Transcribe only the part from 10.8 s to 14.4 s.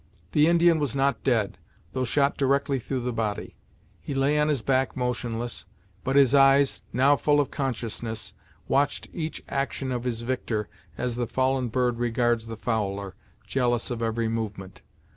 as the fallen bird regards the fowler jealous of every